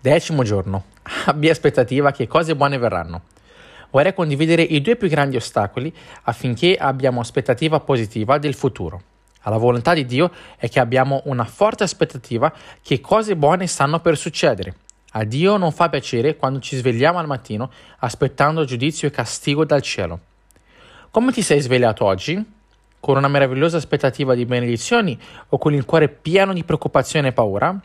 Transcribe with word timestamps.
Decimo 0.00 0.44
giorno. 0.44 0.84
Abbia 1.26 1.50
aspettativa 1.50 2.12
che 2.12 2.28
cose 2.28 2.54
buone 2.54 2.78
verranno. 2.78 3.22
Vorrei 3.90 4.14
condividere 4.14 4.62
i 4.62 4.80
due 4.80 4.94
più 4.94 5.08
grandi 5.08 5.36
ostacoli 5.36 5.92
affinché 6.22 6.76
abbiamo 6.76 7.20
aspettativa 7.20 7.80
positiva 7.80 8.38
del 8.38 8.54
futuro. 8.54 9.02
La 9.42 9.56
volontà 9.56 9.94
di 9.94 10.04
Dio 10.04 10.30
è 10.56 10.68
che 10.68 10.78
abbiamo 10.78 11.22
una 11.24 11.44
forte 11.44 11.82
aspettativa 11.82 12.52
che 12.82 13.00
cose 13.00 13.34
buone 13.34 13.66
stanno 13.66 14.00
per 14.00 14.16
succedere. 14.16 14.74
A 15.12 15.24
Dio 15.24 15.56
non 15.56 15.72
fa 15.72 15.88
piacere 15.88 16.36
quando 16.36 16.60
ci 16.60 16.76
svegliamo 16.76 17.18
al 17.18 17.26
mattino 17.26 17.70
aspettando 18.00 18.64
giudizio 18.64 19.08
e 19.08 19.10
castigo 19.10 19.64
dal 19.64 19.80
cielo. 19.80 20.20
Come 21.10 21.32
ti 21.32 21.40
sei 21.40 21.60
svegliato 21.60 22.04
oggi? 22.04 22.56
Con 23.00 23.16
una 23.16 23.28
meravigliosa 23.28 23.78
aspettativa 23.78 24.34
di 24.34 24.44
benedizioni 24.44 25.18
o 25.48 25.56
con 25.56 25.72
il 25.72 25.86
cuore 25.86 26.08
pieno 26.08 26.52
di 26.52 26.62
preoccupazione 26.62 27.28
e 27.28 27.32
paura? 27.32 27.80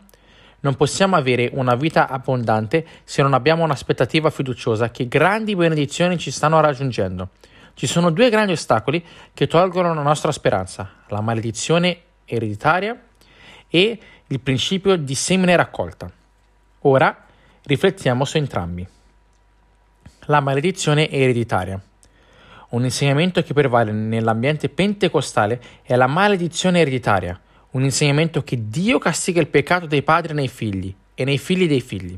Non 0.64 0.76
possiamo 0.76 1.14
avere 1.14 1.50
una 1.52 1.74
vita 1.74 2.08
abbondante 2.08 2.86
se 3.04 3.20
non 3.20 3.34
abbiamo 3.34 3.64
un'aspettativa 3.64 4.30
fiduciosa 4.30 4.90
che 4.90 5.08
grandi 5.08 5.54
benedizioni 5.54 6.16
ci 6.16 6.30
stanno 6.30 6.58
raggiungendo. 6.60 7.28
Ci 7.74 7.86
sono 7.86 8.10
due 8.10 8.30
grandi 8.30 8.52
ostacoli 8.52 9.04
che 9.34 9.46
tolgono 9.46 9.92
la 9.92 10.00
nostra 10.00 10.32
speranza, 10.32 10.90
la 11.08 11.20
maledizione 11.20 11.98
ereditaria 12.24 12.98
e 13.68 13.98
il 14.26 14.40
principio 14.40 14.96
di 14.96 15.14
semine 15.14 15.54
raccolta. 15.54 16.10
Ora 16.80 17.14
riflettiamo 17.64 18.24
su 18.24 18.38
entrambi. 18.38 18.86
La 20.26 20.40
maledizione 20.40 21.10
ereditaria. 21.10 21.78
Un 22.70 22.84
insegnamento 22.84 23.42
che 23.42 23.52
prevale 23.52 23.92
nell'ambiente 23.92 24.70
pentecostale 24.70 25.60
è 25.82 25.94
la 25.94 26.06
maledizione 26.06 26.80
ereditaria, 26.80 27.38
un 27.74 27.82
insegnamento 27.82 28.42
che 28.42 28.68
Dio 28.68 28.98
castiga 28.98 29.40
il 29.40 29.48
peccato 29.48 29.86
dei 29.86 30.02
padri 30.02 30.32
nei 30.32 30.48
figli 30.48 30.94
e 31.14 31.24
nei 31.24 31.38
figli 31.38 31.66
dei 31.66 31.80
figli. 31.80 32.16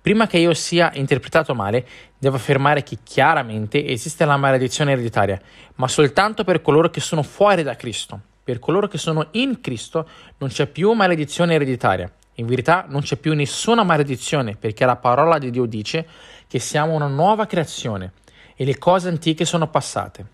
Prima 0.00 0.26
che 0.26 0.38
io 0.38 0.52
sia 0.54 0.90
interpretato 0.94 1.54
male, 1.54 1.86
devo 2.18 2.34
affermare 2.34 2.82
che 2.82 2.98
chiaramente 3.04 3.86
esiste 3.86 4.24
la 4.24 4.36
maledizione 4.36 4.92
ereditaria, 4.92 5.40
ma 5.76 5.86
soltanto 5.86 6.42
per 6.42 6.60
coloro 6.60 6.90
che 6.90 6.98
sono 6.98 7.22
fuori 7.22 7.62
da 7.62 7.76
Cristo. 7.76 8.20
Per 8.42 8.58
coloro 8.58 8.88
che 8.88 8.98
sono 8.98 9.28
in 9.32 9.60
Cristo 9.60 10.08
non 10.38 10.48
c'è 10.48 10.66
più 10.66 10.90
maledizione 10.92 11.54
ereditaria. 11.54 12.10
In 12.36 12.46
verità 12.46 12.84
non 12.88 13.02
c'è 13.02 13.14
più 13.16 13.34
nessuna 13.34 13.84
maledizione, 13.84 14.56
perché 14.56 14.84
la 14.84 14.96
parola 14.96 15.38
di 15.38 15.50
Dio 15.50 15.66
dice 15.66 16.04
che 16.48 16.58
siamo 16.58 16.94
una 16.94 17.06
nuova 17.06 17.46
creazione 17.46 18.14
e 18.56 18.64
le 18.64 18.76
cose 18.78 19.08
antiche 19.08 19.44
sono 19.44 19.68
passate. 19.68 20.26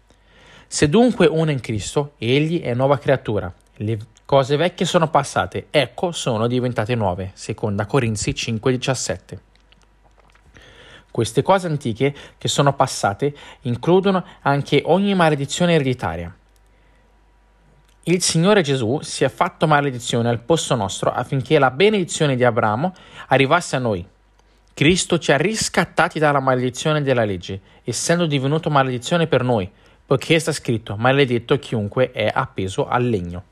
Se 0.67 0.89
dunque 0.89 1.27
uno 1.27 1.51
è 1.51 1.53
in 1.53 1.61
Cristo, 1.61 2.15
egli 2.17 2.63
è 2.63 2.73
nuova 2.73 2.97
creatura. 2.97 3.53
Le 3.81 3.97
cose 4.25 4.57
vecchie 4.57 4.85
sono 4.85 5.09
passate, 5.09 5.69
ecco 5.71 6.11
sono 6.11 6.49
diventate 6.49 6.97
nuove. 6.97 7.31
Seconda 7.35 7.87
Corinzi 7.87 8.33
5:17. 8.33 9.39
Queste 11.13 11.43
cose 11.43 11.69
antiche 11.69 12.13
che 12.37 12.49
sono 12.49 12.75
passate 12.75 13.33
includono 13.63 14.25
anche 14.43 14.83
ogni 14.85 15.15
maledizione 15.15 15.75
ereditaria. 15.75 16.35
Il 18.03 18.21
Signore 18.21 18.63
Gesù 18.63 18.99
si 19.01 19.23
è 19.23 19.29
fatto 19.29 19.69
maledizione 19.69 20.29
al 20.29 20.41
posto 20.41 20.75
nostro 20.75 21.13
affinché 21.13 21.61
la 21.61 21.71
benedizione 21.71 22.35
di 22.35 22.43
Abramo 22.43 22.93
arrivasse 23.29 23.77
a 23.77 23.81
noi. 23.81 24.05
Cristo 24.75 25.21
ci 25.21 25.31
ha 25.31 25.37
riscattati 25.37 26.19
dalla 26.19 26.41
maledizione 26.41 27.01
della 27.03 27.25
legge, 27.25 27.61
essendo 27.85 28.27
divenuto 28.27 28.71
maledizione 28.71 29.29
per 29.29 29.45
noi, 29.45 29.71
poiché 30.05 30.37
sta 30.41 30.51
scritto 30.51 30.97
maledetto 30.97 31.57
chiunque 31.61 32.11
è 32.11 32.29
appeso 32.33 32.89
al 32.89 33.05
legno. 33.05 33.45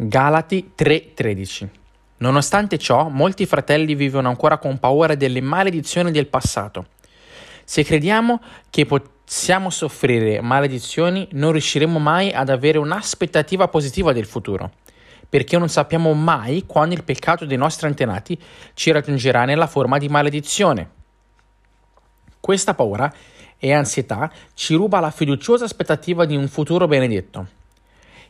Galati 0.00 0.74
3:13 0.76 1.68
Nonostante 2.18 2.78
ciò, 2.78 3.08
molti 3.08 3.46
fratelli 3.46 3.96
vivono 3.96 4.28
ancora 4.28 4.58
con 4.58 4.78
paura 4.78 5.16
delle 5.16 5.40
maledizioni 5.40 6.12
del 6.12 6.28
passato. 6.28 6.86
Se 7.64 7.82
crediamo 7.82 8.40
che 8.70 8.86
possiamo 8.86 9.70
soffrire 9.70 10.40
maledizioni, 10.40 11.26
non 11.32 11.50
riusciremo 11.50 11.98
mai 11.98 12.32
ad 12.32 12.48
avere 12.48 12.78
un'aspettativa 12.78 13.66
positiva 13.66 14.12
del 14.12 14.26
futuro, 14.26 14.70
perché 15.28 15.58
non 15.58 15.68
sappiamo 15.68 16.12
mai 16.12 16.62
quando 16.64 16.94
il 16.94 17.02
peccato 17.02 17.44
dei 17.44 17.56
nostri 17.56 17.88
antenati 17.88 18.40
ci 18.74 18.92
raggiungerà 18.92 19.46
nella 19.46 19.66
forma 19.66 19.98
di 19.98 20.08
maledizione. 20.08 20.90
Questa 22.38 22.72
paura 22.72 23.12
e 23.58 23.72
ansietà 23.72 24.30
ci 24.54 24.74
ruba 24.74 25.00
la 25.00 25.10
fiduciosa 25.10 25.64
aspettativa 25.64 26.24
di 26.24 26.36
un 26.36 26.46
futuro 26.46 26.86
benedetto. 26.86 27.57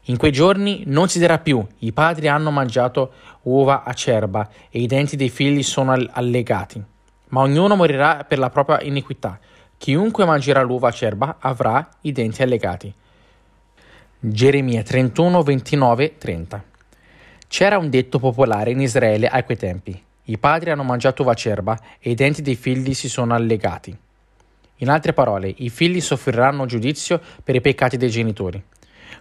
In 0.08 0.16
quei 0.16 0.32
giorni 0.32 0.84
non 0.86 1.08
si 1.08 1.18
dirà 1.18 1.38
più 1.38 1.62
i 1.80 1.92
padri 1.92 2.28
hanno 2.28 2.50
mangiato 2.50 3.12
uova 3.42 3.82
acerba 3.82 4.48
e 4.70 4.80
i 4.80 4.86
denti 4.86 5.16
dei 5.16 5.28
figli 5.28 5.62
sono 5.62 5.92
allegati, 5.92 6.82
ma 7.28 7.40
ognuno 7.40 7.76
morirà 7.76 8.24
per 8.26 8.38
la 8.38 8.48
propria 8.48 8.80
iniquità. 8.80 9.38
Chiunque 9.76 10.24
mangerà 10.24 10.62
l'uva 10.62 10.88
acerba 10.88 11.36
avrà 11.38 11.86
i 12.00 12.12
denti 12.12 12.42
allegati. 12.42 12.92
Geremia 14.18 14.82
31, 14.82 15.42
29, 15.42 16.16
30 16.16 16.64
C'era 17.46 17.76
un 17.76 17.90
detto 17.90 18.18
popolare 18.18 18.70
in 18.70 18.80
Israele 18.80 19.28
a 19.28 19.42
quei 19.44 19.58
tempi. 19.58 20.02
I 20.24 20.38
padri 20.38 20.70
hanno 20.70 20.84
mangiato 20.84 21.20
uva 21.20 21.32
acerba 21.32 21.78
e 22.00 22.10
i 22.10 22.14
denti 22.14 22.40
dei 22.40 22.56
figli 22.56 22.94
si 22.94 23.10
sono 23.10 23.34
allegati. 23.34 23.94
In 24.76 24.88
altre 24.88 25.12
parole, 25.12 25.52
i 25.58 25.68
figli 25.68 26.00
soffriranno 26.00 26.64
giudizio 26.64 27.20
per 27.44 27.54
i 27.54 27.60
peccati 27.60 27.98
dei 27.98 28.10
genitori. 28.10 28.62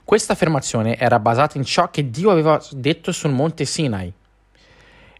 Questa 0.07 0.31
affermazione 0.31 0.97
era 0.97 1.19
basata 1.19 1.57
in 1.57 1.65
ciò 1.65 1.89
che 1.89 2.09
Dio 2.09 2.31
aveva 2.31 2.63
detto 2.71 3.11
sul 3.11 3.31
monte 3.31 3.65
Sinai. 3.65 4.09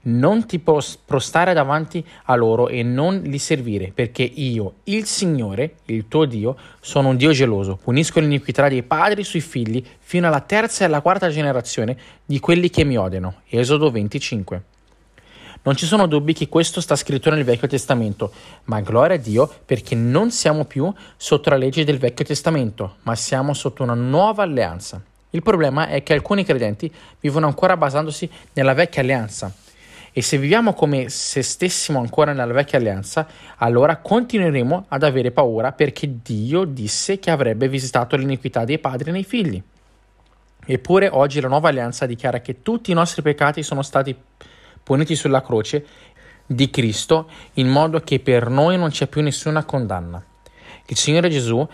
Non 0.03 0.45
ti 0.45 0.59
prostare 0.59 1.51
davanti 1.51 2.01
a 2.23 2.35
loro 2.35 2.69
e 2.69 2.83
non 2.83 3.19
li 3.19 3.37
servire, 3.37 3.91
perché 3.93 4.23
io, 4.23 4.75
il 4.85 5.03
Signore, 5.03 5.73
il 5.87 6.07
tuo 6.07 6.23
Dio, 6.23 6.55
sono 6.79 7.09
un 7.09 7.17
Dio 7.17 7.33
geloso. 7.33 7.75
Punisco 7.75 8.21
l'iniquità 8.21 8.69
dei 8.69 8.81
padri 8.81 9.25
sui 9.25 9.41
figli 9.41 9.85
fino 9.99 10.27
alla 10.27 10.39
terza 10.39 10.83
e 10.83 10.87
alla 10.87 11.01
quarta 11.01 11.27
generazione 11.27 11.97
di 12.25 12.39
quelli 12.39 12.69
che 12.69 12.85
mi 12.85 12.97
odiano. 12.97 13.41
Esodo 13.49 13.91
25. 13.91 14.63
Non 15.67 15.75
ci 15.75 15.85
sono 15.85 16.07
dubbi 16.07 16.31
che 16.31 16.47
questo 16.47 16.79
sta 16.79 16.95
scritto 16.95 17.29
nel 17.29 17.43
Vecchio 17.43 17.67
Testamento, 17.67 18.31
ma 18.65 18.79
gloria 18.79 19.17
a 19.17 19.19
Dio 19.19 19.53
perché 19.65 19.95
non 19.95 20.31
siamo 20.31 20.63
più 20.63 20.89
sotto 21.17 21.49
la 21.49 21.57
legge 21.57 21.83
del 21.83 21.97
Vecchio 21.97 22.23
Testamento, 22.23 22.95
ma 23.01 23.15
siamo 23.15 23.53
sotto 23.53 23.83
una 23.83 23.93
nuova 23.93 24.43
alleanza. 24.43 25.01
Il 25.31 25.43
problema 25.43 25.89
è 25.89 26.03
che 26.03 26.13
alcuni 26.13 26.45
credenti 26.45 26.89
vivono 27.19 27.47
ancora 27.47 27.75
basandosi 27.75 28.29
nella 28.53 28.73
vecchia 28.73 29.01
alleanza. 29.01 29.53
E 30.13 30.21
se 30.21 30.37
viviamo 30.37 30.71
come 30.71 31.09
se 31.09 31.41
stessimo 31.41 31.99
ancora 31.99 32.31
nella 32.31 32.53
vecchia 32.53 32.77
alleanza, 32.77 33.27
allora 33.57 33.97
continueremo 33.97 34.85
ad 34.87 35.03
avere 35.03 35.31
paura 35.31 35.73
perché 35.73 36.21
Dio 36.23 36.63
disse 36.63 37.19
che 37.19 37.29
avrebbe 37.29 37.67
visitato 37.67 38.15
l'iniquità 38.15 38.63
dei 38.63 38.79
padri 38.79 39.11
nei 39.11 39.25
figli. 39.25 39.61
Eppure 40.65 41.09
oggi 41.11 41.41
la 41.41 41.49
nuova 41.49 41.67
alleanza 41.67 42.05
dichiara 42.05 42.39
che 42.39 42.61
tutti 42.61 42.91
i 42.91 42.93
nostri 42.93 43.21
peccati 43.21 43.63
sono 43.63 43.81
stati 43.81 44.15
puniti 44.87 45.17
sulla 45.17 45.41
croce 45.41 45.85
di 46.45 46.69
Cristo 46.69 47.29
in 47.55 47.67
modo 47.67 47.99
che 47.99 48.21
per 48.21 48.47
noi 48.47 48.77
non 48.77 48.89
c'è 48.89 49.07
più 49.07 49.21
nessuna 49.21 49.65
condanna. 49.65 50.23
Il 50.85 50.95
Signore 50.95 51.29
Gesù 51.29 51.67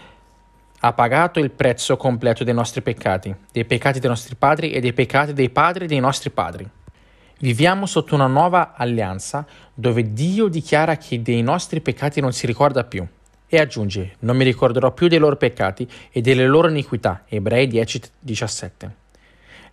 ha 0.79 0.93
pagato 0.93 1.39
il 1.39 1.51
prezzo 1.51 1.95
completo 1.95 2.43
dei 2.43 2.55
nostri 2.55 2.81
peccati, 2.81 3.31
dei 3.51 3.65
peccati 3.65 3.99
dei 3.99 4.09
nostri 4.09 4.33
padri 4.33 4.71
e 4.71 4.79
dei 4.79 4.93
peccati 4.93 5.33
dei 5.33 5.51
padri 5.51 5.85
dei 5.85 5.99
nostri 5.99 6.31
padri. 6.31 6.67
Viviamo 7.37 7.85
sotto 7.85 8.15
una 8.15 8.25
nuova 8.25 8.73
alleanza 8.75 9.45
dove 9.75 10.11
Dio 10.11 10.47
dichiara 10.47 10.97
che 10.97 11.21
dei 11.21 11.43
nostri 11.43 11.81
peccati 11.81 12.19
non 12.19 12.33
si 12.33 12.47
ricorda 12.47 12.83
più 12.83 13.07
e 13.47 13.59
aggiunge 13.59 14.15
non 14.21 14.35
mi 14.35 14.43
ricorderò 14.43 14.91
più 14.91 15.07
dei 15.07 15.19
loro 15.19 15.35
peccati 15.35 15.87
e 16.09 16.19
delle 16.19 16.47
loro 16.47 16.67
iniquità. 16.67 17.25
Ebrei 17.27 17.67
10:17. 17.67 18.89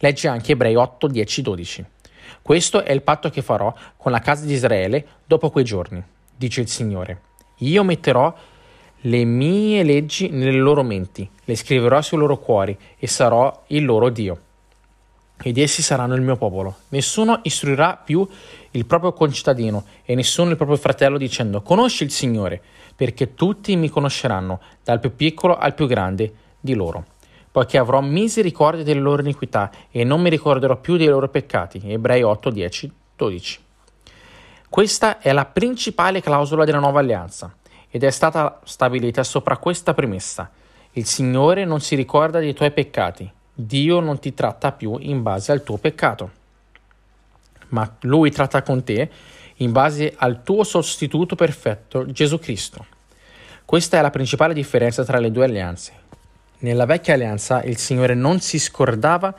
Legge 0.01 0.29
anche 0.29 0.53
Ebrei 0.53 0.75
8:10-12. 0.75 1.85
Questo 2.43 2.85
è 2.85 2.93
il 2.93 3.03
patto 3.03 3.31
che 3.31 3.43
farò 3.43 3.73
con 3.97 4.13
la 4.13 4.21
casa 4.21 4.45
di 4.45 4.53
Israele 4.53 5.07
dopo 5.27 5.51
quei 5.51 5.65
giorni, 5.65 6.03
dice 6.37 6.61
il 6.61 6.69
Signore. 6.69 7.23
Io 7.59 7.85
metterò 7.85 8.35
le 9.05 9.25
mie 9.25 9.83
leggi 9.83 10.29
nelle 10.29 10.59
loro 10.59 10.83
menti, 10.83 11.29
le 11.45 11.57
scriverò 11.57 12.01
sui 12.03 12.19
loro 12.19 12.39
cuori 12.39 12.77
e 12.99 13.07
sarò 13.07 13.65
il 13.69 13.85
loro 13.85 14.09
Dio. 14.11 14.41
Ed 15.43 15.57
essi 15.57 15.81
saranno 15.81 16.15
il 16.15 16.21
mio 16.21 16.37
popolo. 16.37 16.77
Nessuno 16.91 17.41
istruirà 17.43 17.97
più 17.97 18.27
il 18.73 18.87
proprio 18.87 19.13
concittadino 19.13 19.85
e 20.05 20.15
nessuno 20.15 20.51
il 20.51 20.57
proprio 20.57 20.77
fratello 20.77 21.17
dicendo 21.17 21.63
conosci 21.63 22.05
il 22.05 22.11
Signore, 22.11 22.61
perché 22.95 23.35
tutti 23.35 23.75
mi 23.77 23.89
conosceranno, 23.89 24.61
dal 24.85 25.01
più 25.01 25.17
piccolo 25.17 25.57
al 25.57 25.75
più 25.75 25.87
grande 25.87 26.33
di 26.61 26.75
loro 26.75 27.05
poiché 27.53 27.79
avrò 27.79 28.01
misericordia 28.01 28.85
delle 28.85 29.01
loro 29.01 29.23
iniquità 29.23 29.71
e 29.91 30.05
non 30.05 30.21
mi 30.21 30.31
ricorderò 30.31 30.77
più 30.77 30.97
dei 30.97 31.09
loro 31.09 31.29
peccati. 31.29 31.83
Ebrei 31.85 32.23
8, 32.23 32.51
10, 32.51 32.93
12. 33.17 33.61
Questa 34.69 35.19
è 35.19 35.33
la 35.33 35.47
principale 35.47 36.21
clausola 36.21 36.65
della 36.65 36.79
nuova 36.79 37.01
alleanza 37.01 37.53
ed 37.91 38.05
è 38.05 38.11
stata 38.11 38.61
stabilita 38.65 39.25
sopra 39.25 39.57
questa 39.57 39.95
premessa. 39.95 40.49
Il 40.93 41.07
Signore 41.07 41.65
non 41.65 41.81
si 41.81 41.97
ricorda 41.97 42.39
dei 42.39 42.55
tuoi 42.55 42.71
peccati, 42.71 43.31
Dio 43.53 44.01
non 44.01 44.19
ti 44.19 44.33
tratta 44.33 44.73
più 44.73 44.97
in 45.01 45.23
base 45.23 45.53
al 45.53 45.63
tuo 45.63 45.77
peccato. 45.77 46.39
ma 47.71 47.89
lui 48.01 48.33
tratta 48.33 48.63
con 48.63 48.83
te 48.83 49.09
in 49.57 49.73
base 49.73 50.15
al 50.17 50.43
tuo 50.43 50.65
sostituto 50.65 51.37
perfetto, 51.37 52.11
Gesù 52.11 52.39
Cristo. 52.39 52.87
Questa 53.65 53.99
è 53.99 54.01
la 54.01 54.11
principale 54.11 54.55
differenza 54.55 55.05
tra 55.05 55.19
le 55.19 55.31
due 55.31 55.45
alleanze. 55.45 55.93
Nella 56.63 56.85
vecchia 56.85 57.15
alleanza 57.15 57.63
il 57.63 57.79
Signore 57.79 58.15
non 58.15 58.41
si 58.41 58.59
scordava 58.59 59.35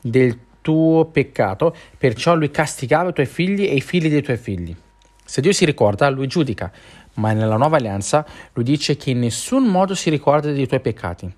del 0.00 0.38
tuo 0.60 1.06
peccato, 1.06 1.74
perciò 1.98 2.34
lui 2.34 2.50
castigava 2.50 3.10
i 3.10 3.12
tuoi 3.12 3.26
figli 3.26 3.64
e 3.64 3.74
i 3.74 3.80
figli 3.80 4.08
dei 4.08 4.22
tuoi 4.22 4.36
figli. 4.36 4.76
Se 5.24 5.40
Dio 5.40 5.52
si 5.52 5.64
ricorda, 5.64 6.08
lui 6.10 6.28
giudica, 6.28 6.70
ma 7.14 7.32
nella 7.32 7.56
nuova 7.56 7.76
alleanza 7.76 8.24
lui 8.52 8.62
dice 8.62 8.96
che 8.96 9.10
in 9.10 9.18
nessun 9.18 9.64
modo 9.64 9.96
si 9.96 10.10
ricorda 10.10 10.52
dei 10.52 10.68
tuoi 10.68 10.80
peccati. 10.80 11.32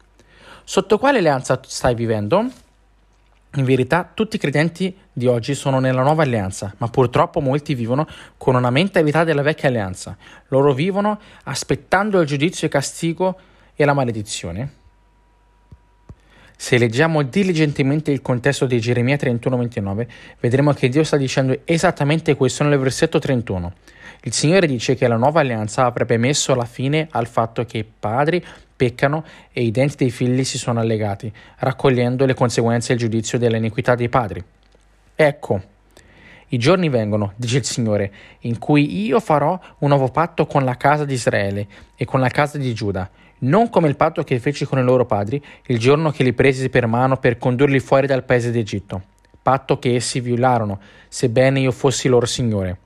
Sotto 0.64 0.98
quale 0.98 1.18
alleanza 1.18 1.58
stai 1.64 1.94
vivendo? 1.94 2.50
In 3.54 3.64
verità 3.64 4.10
tutti 4.12 4.36
i 4.36 4.38
credenti 4.38 4.94
di 5.10 5.26
oggi 5.26 5.54
sono 5.54 5.78
nella 5.78 6.02
nuova 6.02 6.24
alleanza, 6.24 6.74
ma 6.76 6.88
purtroppo 6.88 7.40
molti 7.40 7.74
vivono 7.74 8.06
con 8.36 8.54
una 8.54 8.70
mentalità 8.70 9.24
della 9.24 9.42
vecchia 9.42 9.68
alleanza. 9.68 10.14
Loro 10.48 10.74
vivono 10.74 11.18
aspettando 11.44 12.20
il 12.20 12.26
giudizio 12.26 12.66
il 12.66 12.72
castigo 12.72 13.38
e 13.74 13.84
la 13.86 13.94
maledizione. 13.94 14.80
Se 16.62 16.78
leggiamo 16.78 17.22
diligentemente 17.22 18.12
il 18.12 18.22
contesto 18.22 18.66
di 18.66 18.78
Geremia 18.78 19.16
31-29, 19.16 20.06
vedremo 20.38 20.72
che 20.72 20.88
Dio 20.88 21.02
sta 21.02 21.16
dicendo 21.16 21.58
esattamente 21.64 22.36
questo 22.36 22.62
nel 22.62 22.78
versetto 22.78 23.18
31. 23.18 23.72
Il 24.22 24.32
Signore 24.32 24.68
dice 24.68 24.94
che 24.94 25.08
la 25.08 25.16
nuova 25.16 25.40
alleanza 25.40 25.86
avrebbe 25.86 26.18
messo 26.18 26.54
la 26.54 26.64
fine 26.64 27.08
al 27.10 27.26
fatto 27.26 27.64
che 27.64 27.78
i 27.78 27.84
padri 27.84 28.40
peccano 28.76 29.24
e 29.50 29.64
i 29.64 29.72
denti 29.72 29.96
dei 29.96 30.12
figli 30.12 30.44
si 30.44 30.56
sono 30.56 30.78
allegati, 30.78 31.32
raccogliendo 31.58 32.24
le 32.26 32.34
conseguenze 32.34 32.92
e 32.92 32.94
il 32.94 33.00
giudizio 33.00 33.38
dell'iniquità 33.38 33.96
dei 33.96 34.08
padri. 34.08 34.40
Ecco, 35.16 35.62
i 36.46 36.58
giorni 36.58 36.88
vengono, 36.88 37.32
dice 37.34 37.56
il 37.56 37.64
Signore, 37.64 38.12
in 38.42 38.60
cui 38.60 39.04
io 39.04 39.18
farò 39.18 39.58
un 39.78 39.88
nuovo 39.88 40.10
patto 40.10 40.46
con 40.46 40.64
la 40.64 40.76
casa 40.76 41.04
di 41.04 41.14
Israele 41.14 41.66
e 41.96 42.04
con 42.04 42.20
la 42.20 42.28
casa 42.28 42.56
di 42.56 42.72
Giuda 42.72 43.10
non 43.42 43.70
come 43.70 43.88
il 43.88 43.96
patto 43.96 44.22
che 44.22 44.38
feci 44.38 44.64
con 44.64 44.78
i 44.78 44.82
loro 44.82 45.04
padri 45.04 45.42
il 45.66 45.78
giorno 45.78 46.10
che 46.10 46.22
li 46.22 46.32
presi 46.32 46.68
per 46.68 46.86
mano 46.86 47.16
per 47.16 47.38
condurli 47.38 47.80
fuori 47.80 48.06
dal 48.06 48.24
paese 48.24 48.50
d'Egitto, 48.50 49.02
patto 49.40 49.78
che 49.78 49.94
essi 49.94 50.20
violarono, 50.20 50.80
sebbene 51.08 51.60
io 51.60 51.72
fossi 51.72 52.08
loro 52.08 52.26
Signore. 52.26 52.78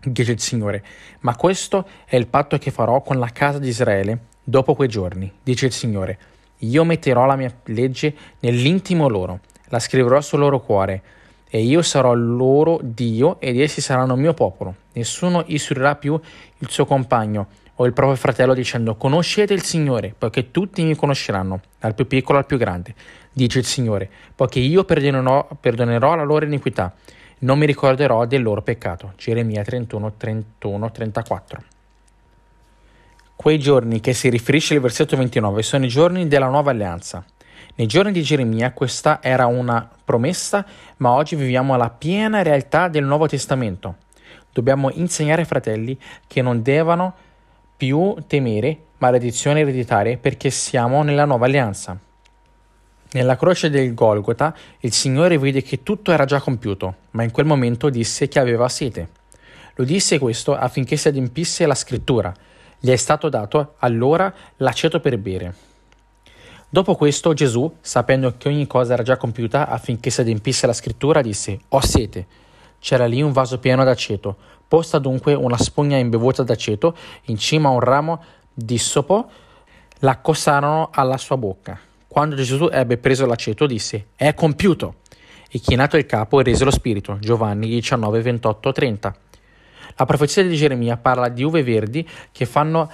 Dice 0.00 0.32
il 0.32 0.40
Signore, 0.40 0.84
ma 1.20 1.34
questo 1.34 1.86
è 2.04 2.16
il 2.16 2.28
patto 2.28 2.56
che 2.56 2.70
farò 2.70 3.02
con 3.02 3.18
la 3.18 3.30
casa 3.32 3.58
di 3.58 3.68
Israele 3.68 4.18
dopo 4.42 4.74
quei 4.74 4.88
giorni, 4.88 5.30
dice 5.42 5.66
il 5.66 5.72
Signore. 5.72 6.18
Io 6.62 6.84
metterò 6.84 7.26
la 7.26 7.36
mia 7.36 7.52
legge 7.64 8.14
nell'intimo 8.40 9.08
loro, 9.08 9.40
la 9.66 9.78
scriverò 9.78 10.20
sul 10.20 10.38
loro 10.38 10.60
cuore, 10.60 11.02
e 11.50 11.62
io 11.62 11.82
sarò 11.82 12.14
loro 12.14 12.78
Dio 12.82 13.40
ed 13.40 13.58
essi 13.58 13.80
saranno 13.80 14.16
mio 14.16 14.34
popolo. 14.34 14.74
Nessuno 14.92 15.42
istruirà 15.46 15.94
più 15.96 16.18
il 16.58 16.70
suo 16.70 16.84
compagno 16.84 17.48
o 17.80 17.86
il 17.86 17.92
proprio 17.92 18.16
fratello 18.16 18.54
dicendo 18.54 18.96
conoscete 18.96 19.54
il 19.54 19.62
Signore, 19.62 20.14
poiché 20.16 20.50
tutti 20.50 20.82
mi 20.82 20.96
conosceranno, 20.96 21.60
dal 21.78 21.94
più 21.94 22.06
piccolo 22.06 22.38
al 22.38 22.46
più 22.46 22.56
grande, 22.56 22.94
dice 23.32 23.60
il 23.60 23.64
Signore, 23.64 24.10
poiché 24.34 24.58
io 24.58 24.84
perdonerò, 24.84 25.48
perdonerò 25.60 26.14
la 26.16 26.24
loro 26.24 26.44
iniquità, 26.44 26.92
non 27.40 27.58
mi 27.58 27.66
ricorderò 27.66 28.26
del 28.26 28.42
loro 28.42 28.62
peccato. 28.62 29.12
Geremia 29.16 29.62
31, 29.62 30.14
31, 30.16 30.90
34. 30.90 31.62
Quei 33.36 33.60
giorni 33.60 34.00
che 34.00 34.12
si 34.12 34.28
riferisce 34.28 34.74
al 34.74 34.80
versetto 34.80 35.16
29 35.16 35.62
sono 35.62 35.84
i 35.84 35.88
giorni 35.88 36.26
della 36.26 36.48
nuova 36.48 36.72
alleanza. 36.72 37.24
Nei 37.76 37.86
giorni 37.86 38.10
di 38.10 38.22
Geremia 38.22 38.72
questa 38.72 39.22
era 39.22 39.46
una 39.46 39.88
promessa, 40.04 40.66
ma 40.96 41.12
oggi 41.12 41.36
viviamo 41.36 41.76
la 41.76 41.90
piena 41.90 42.42
realtà 42.42 42.88
del 42.88 43.04
Nuovo 43.04 43.28
Testamento. 43.28 43.98
Dobbiamo 44.52 44.90
insegnare 44.90 45.42
ai 45.42 45.46
fratelli 45.46 45.96
che 46.26 46.42
non 46.42 46.62
devono 46.62 47.14
più 47.78 48.16
temere 48.26 48.76
maledizioni 48.98 49.60
ereditarie 49.60 50.16
perché 50.16 50.50
siamo 50.50 51.04
nella 51.04 51.24
nuova 51.24 51.46
alleanza. 51.46 51.96
Nella 53.12 53.36
croce 53.36 53.70
del 53.70 53.94
Golgota 53.94 54.52
il 54.80 54.92
Signore 54.92 55.38
vide 55.38 55.62
che 55.62 55.84
tutto 55.84 56.10
era 56.10 56.24
già 56.24 56.40
compiuto, 56.40 56.94
ma 57.12 57.22
in 57.22 57.30
quel 57.30 57.46
momento 57.46 57.88
disse 57.88 58.26
che 58.26 58.40
aveva 58.40 58.68
sete. 58.68 59.08
Lo 59.76 59.84
disse 59.84 60.18
questo 60.18 60.56
affinché 60.56 60.96
si 60.96 61.06
adempisse 61.06 61.64
la 61.66 61.76
scrittura. 61.76 62.34
Gli 62.80 62.90
è 62.90 62.96
stato 62.96 63.28
dato 63.28 63.76
allora 63.78 64.34
l'aceto 64.56 64.98
per 64.98 65.16
bere. 65.16 65.54
Dopo 66.68 66.96
questo 66.96 67.32
Gesù, 67.32 67.72
sapendo 67.80 68.34
che 68.36 68.48
ogni 68.48 68.66
cosa 68.66 68.94
era 68.94 69.04
già 69.04 69.16
compiuta 69.16 69.68
affinché 69.68 70.10
si 70.10 70.20
adempisse 70.20 70.66
la 70.66 70.72
scrittura, 70.72 71.22
disse, 71.22 71.60
Ho 71.68 71.80
sete. 71.80 72.26
C'era 72.80 73.06
lì 73.06 73.22
un 73.22 73.32
vaso 73.32 73.58
pieno 73.58 73.84
d'aceto. 73.84 74.36
Posta 74.68 74.98
dunque 74.98 75.32
una 75.32 75.56
spugna 75.56 75.96
imbevuta 75.96 76.42
d'aceto 76.42 76.94
in 77.24 77.38
cima 77.38 77.70
a 77.70 77.72
un 77.72 77.80
ramo 77.80 78.22
d'issopo, 78.52 79.30
l'accostarono 80.00 80.90
alla 80.92 81.16
sua 81.16 81.38
bocca. 81.38 81.80
Quando 82.06 82.36
Gesù 82.36 82.68
ebbe 82.70 82.98
preso 82.98 83.24
l'aceto, 83.24 83.66
disse: 83.66 84.08
È 84.14 84.34
compiuto! 84.34 84.96
E 85.50 85.58
chinato 85.60 85.96
il 85.96 86.04
capo 86.04 86.42
rese 86.42 86.64
lo 86.64 86.70
spirito. 86.70 87.18
Giovanni 87.18 87.68
19, 87.68 88.20
28, 88.20 88.72
30. 88.72 89.16
La 89.96 90.04
profezia 90.04 90.42
di 90.42 90.54
Geremia 90.54 90.98
parla 90.98 91.28
di 91.28 91.42
uve 91.42 91.62
verdi 91.62 92.06
che 92.30 92.44
fanno 92.44 92.90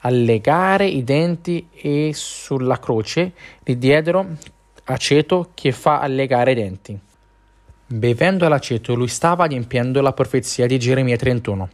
allegare 0.00 0.86
i 0.86 1.02
denti 1.02 1.68
e 1.72 2.10
sulla 2.12 2.78
croce 2.78 3.32
gli 3.64 3.74
diedero 3.76 4.36
aceto 4.84 5.50
che 5.54 5.72
fa 5.72 6.00
allegare 6.00 6.52
i 6.52 6.54
denti. 6.54 7.00
Bevendo 7.86 8.48
l'aceto, 8.48 8.94
lui 8.94 9.08
stava 9.08 9.44
adempiendo 9.44 10.00
la 10.00 10.14
profezia 10.14 10.66
di 10.66 10.78
Geremia 10.78 11.16
31. 11.16 11.68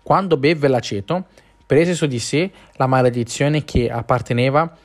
Quando 0.00 0.36
bevve 0.36 0.68
l'aceto, 0.68 1.24
prese 1.66 1.94
su 1.94 2.06
di 2.06 2.20
sé 2.20 2.52
la 2.74 2.86
maledizione 2.86 3.64
che 3.64 3.90
apparteneva 3.90 4.76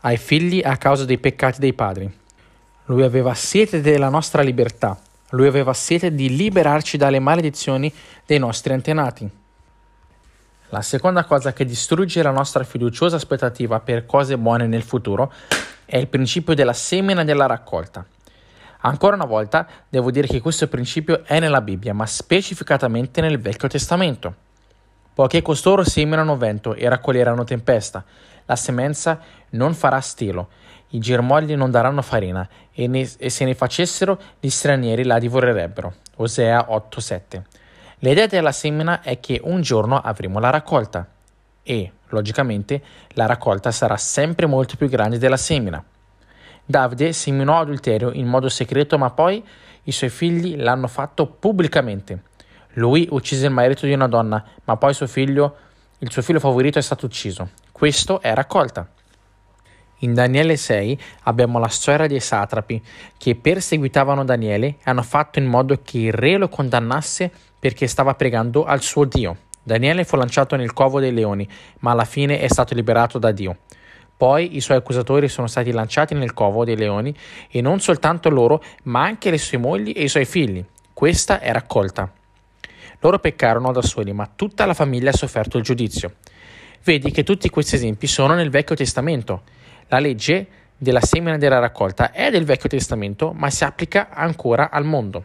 ai 0.00 0.16
figli 0.16 0.62
a 0.64 0.78
causa 0.78 1.04
dei 1.04 1.18
peccati 1.18 1.60
dei 1.60 1.74
padri. 1.74 2.10
Lui 2.86 3.02
aveva 3.02 3.34
sete 3.34 3.82
della 3.82 4.08
nostra 4.08 4.40
libertà, 4.40 4.98
lui 5.30 5.46
aveva 5.46 5.74
sete 5.74 6.14
di 6.14 6.34
liberarci 6.34 6.96
dalle 6.96 7.18
maledizioni 7.18 7.92
dei 8.24 8.38
nostri 8.38 8.72
antenati. 8.72 9.30
La 10.70 10.80
seconda 10.80 11.24
cosa 11.24 11.52
che 11.52 11.66
distrugge 11.66 12.22
la 12.22 12.30
nostra 12.30 12.64
fiduciosa 12.64 13.16
aspettativa 13.16 13.80
per 13.80 14.06
cose 14.06 14.38
buone 14.38 14.66
nel 14.66 14.82
futuro 14.82 15.30
è 15.84 15.98
il 15.98 16.08
principio 16.08 16.54
della 16.54 16.72
semina 16.72 17.24
della 17.24 17.44
raccolta. 17.44 18.06
Ancora 18.80 19.16
una 19.16 19.24
volta 19.24 19.66
devo 19.88 20.10
dire 20.10 20.26
che 20.26 20.40
questo 20.40 20.68
principio 20.68 21.24
è 21.24 21.40
nella 21.40 21.60
Bibbia, 21.60 21.94
ma 21.94 22.06
specificatamente 22.06 23.20
nel 23.20 23.40
Vecchio 23.40 23.68
Testamento. 23.68 24.46
Poiché 25.14 25.42
costoro 25.42 25.82
seminano 25.82 26.36
vento 26.36 26.74
e 26.74 26.88
raccoglieranno 26.88 27.42
tempesta, 27.42 28.04
la 28.44 28.54
semenza 28.54 29.20
non 29.50 29.74
farà 29.74 30.00
stelo, 30.00 30.48
i 30.90 31.00
germogli 31.00 31.56
non 31.56 31.72
daranno 31.72 32.02
farina, 32.02 32.48
e, 32.72 32.86
ne, 32.86 33.08
e 33.18 33.28
se 33.28 33.44
ne 33.44 33.54
facessero 33.54 34.18
gli 34.38 34.48
stranieri 34.48 35.02
la 35.02 35.18
divorerebbero. 35.18 35.94
Osea 36.16 36.68
8:7. 36.70 37.42
L'idea 37.98 38.26
della 38.26 38.52
semina 38.52 39.02
è 39.02 39.18
che 39.18 39.40
un 39.42 39.60
giorno 39.60 39.98
avremo 39.98 40.38
la 40.38 40.50
raccolta 40.50 41.04
e, 41.64 41.92
logicamente, 42.10 42.80
la 43.14 43.26
raccolta 43.26 43.72
sarà 43.72 43.96
sempre 43.96 44.46
molto 44.46 44.76
più 44.76 44.88
grande 44.88 45.18
della 45.18 45.36
semina. 45.36 45.84
Davide 46.70 47.14
seminò 47.14 47.60
adulterio 47.60 48.12
in 48.12 48.26
modo 48.26 48.50
segreto, 48.50 48.98
ma 48.98 49.08
poi 49.08 49.42
i 49.84 49.90
suoi 49.90 50.10
figli 50.10 50.54
l'hanno 50.54 50.86
fatto 50.86 51.24
pubblicamente. 51.24 52.24
Lui 52.74 53.08
uccise 53.10 53.46
il 53.46 53.52
marito 53.52 53.86
di 53.86 53.94
una 53.94 54.06
donna, 54.06 54.44
ma 54.64 54.76
poi 54.76 54.92
suo 54.92 55.06
figlio, 55.06 55.56
il 56.00 56.10
suo 56.10 56.20
figlio 56.20 56.40
favorito 56.40 56.78
è 56.78 56.82
stato 56.82 57.06
ucciso. 57.06 57.52
Questo 57.72 58.20
è 58.20 58.34
raccolta. 58.34 58.86
In 60.00 60.12
Daniele 60.12 60.58
6 60.58 61.00
abbiamo 61.22 61.58
la 61.58 61.68
storia 61.68 62.06
dei 62.06 62.20
satrapi 62.20 62.84
che 63.16 63.34
perseguitavano 63.34 64.22
Daniele 64.22 64.66
e 64.66 64.76
hanno 64.84 65.02
fatto 65.02 65.38
in 65.38 65.46
modo 65.46 65.80
che 65.82 65.96
il 65.96 66.12
re 66.12 66.36
lo 66.36 66.50
condannasse 66.50 67.32
perché 67.58 67.86
stava 67.86 68.12
pregando 68.12 68.66
al 68.66 68.82
suo 68.82 69.06
Dio. 69.06 69.38
Daniele 69.62 70.04
fu 70.04 70.16
lanciato 70.16 70.54
nel 70.54 70.74
covo 70.74 71.00
dei 71.00 71.14
leoni, 71.14 71.48
ma 71.78 71.92
alla 71.92 72.04
fine 72.04 72.40
è 72.40 72.48
stato 72.48 72.74
liberato 72.74 73.18
da 73.18 73.32
Dio. 73.32 73.56
Poi 74.18 74.56
i 74.56 74.60
suoi 74.60 74.78
accusatori 74.78 75.28
sono 75.28 75.46
stati 75.46 75.70
lanciati 75.70 76.12
nel 76.12 76.34
covo 76.34 76.64
dei 76.64 76.76
leoni 76.76 77.14
e 77.48 77.60
non 77.60 77.78
soltanto 77.78 78.28
loro, 78.28 78.60
ma 78.84 79.04
anche 79.04 79.30
le 79.30 79.38
sue 79.38 79.58
mogli 79.58 79.92
e 79.94 80.02
i 80.02 80.08
suoi 80.08 80.24
figli. 80.24 80.62
Questa 80.92 81.38
è 81.38 81.52
raccolta. 81.52 82.12
Loro 82.98 83.20
peccarono 83.20 83.70
da 83.70 83.80
soli, 83.80 84.12
ma 84.12 84.28
tutta 84.34 84.66
la 84.66 84.74
famiglia 84.74 85.10
ha 85.10 85.16
sofferto 85.16 85.56
il 85.56 85.62
giudizio. 85.62 86.14
Vedi 86.82 87.12
che 87.12 87.22
tutti 87.22 87.48
questi 87.48 87.76
esempi 87.76 88.08
sono 88.08 88.34
nel 88.34 88.50
Vecchio 88.50 88.74
Testamento. 88.74 89.42
La 89.86 90.00
legge 90.00 90.48
della 90.76 91.00
semina 91.00 91.38
della 91.38 91.60
raccolta 91.60 92.10
è 92.10 92.28
del 92.32 92.44
Vecchio 92.44 92.68
Testamento, 92.68 93.32
ma 93.32 93.50
si 93.50 93.62
applica 93.62 94.08
ancora 94.10 94.70
al 94.70 94.84
mondo. 94.84 95.24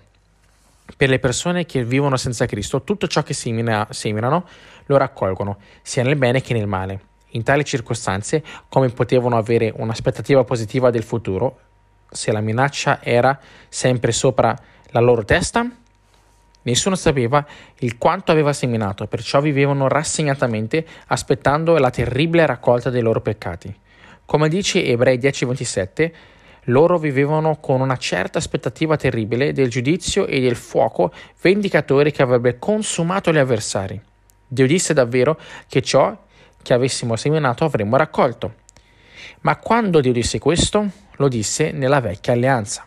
Per 0.96 1.10
le 1.10 1.18
persone 1.18 1.66
che 1.66 1.84
vivono 1.84 2.16
senza 2.16 2.46
Cristo, 2.46 2.84
tutto 2.84 3.08
ciò 3.08 3.24
che 3.24 3.34
semina, 3.34 3.88
seminano 3.90 4.48
lo 4.86 4.98
raccolgono, 4.98 5.58
sia 5.82 6.04
nel 6.04 6.16
bene 6.16 6.42
che 6.42 6.54
nel 6.54 6.68
male. 6.68 7.12
In 7.36 7.44
tali 7.44 7.66
circostanze, 7.66 8.44
come 8.70 8.90
potevano 8.90 9.38
avere 9.38 9.74
un'aspettativa 9.76 10.44
positiva 10.44 10.92
del 10.92 11.04
futuro 11.04 11.60
se 12.10 12.32
la 12.32 12.42
minaccia 12.42 13.02
era 13.02 13.40
sempre 13.70 14.12
sopra 14.12 14.56
la 14.92 15.00
loro 15.00 15.26
testa? 15.26 15.68
Nessuno 16.62 16.96
sapeva 16.96 17.46
il 17.80 17.98
quanto 17.98 18.32
aveva 18.32 18.54
seminato, 18.54 19.08
perciò 19.08 19.42
vivevano 19.42 19.88
rassegnatamente 19.88 20.86
aspettando 21.08 21.78
la 21.78 21.90
terribile 21.90 22.46
raccolta 22.46 22.90
dei 22.90 23.02
loro 23.02 23.20
peccati. 23.22 23.76
Come 24.26 24.48
dice 24.48 24.86
Ebrei 24.86 25.18
10:27, 25.18 26.12
loro 26.68 26.98
vivevano 26.98 27.58
con 27.58 27.82
una 27.82 27.98
certa 27.98 28.38
aspettativa 28.38 28.96
terribile 28.96 29.52
del 29.52 29.70
giudizio 29.70 30.28
e 30.28 30.40
del 30.40 30.56
fuoco 30.56 31.12
vendicatore 31.42 32.12
che 32.12 32.22
avrebbe 32.22 32.60
consumato 32.60 33.34
gli 33.34 33.40
avversari. 33.40 34.00
Dio 34.48 34.68
disse 34.68 34.94
davvero 34.94 35.38
che 35.68 35.82
ciò 35.82 36.16
che 36.64 36.74
avessimo 36.74 37.16
seminato 37.16 37.66
avremmo 37.66 37.98
raccolto. 37.98 38.62
Ma 39.42 39.58
quando 39.58 40.00
Dio 40.00 40.12
disse 40.12 40.40
questo, 40.40 40.90
lo 41.18 41.28
disse 41.28 41.72
nella 41.72 42.00
vecchia 42.00 42.34
alleanza. 42.34 42.86